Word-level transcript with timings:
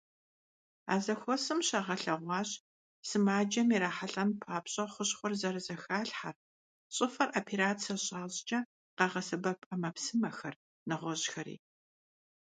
А 0.93 0.95
зэхуэсым 1.03 1.59
щагъэлъэгъуащ 1.67 2.49
сымаджэм 3.07 3.67
ирахьэлӀэн 3.75 4.29
папщӀэ 4.41 4.85
хущхъуэр 4.93 5.33
зэрызэхалъхьэр, 5.39 6.35
щӀыфэр 6.95 7.29
операцэ 7.39 7.93
щащӏкӏэ 8.05 8.59
къагъэсэбэп 8.97 9.59
ӏэмэпсымэхэр, 9.67 10.55
нэгъуэщӀхэри. 10.87 11.55